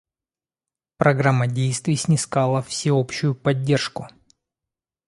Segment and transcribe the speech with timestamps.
[0.97, 4.07] Программа действий снискала всеобщую поддержку.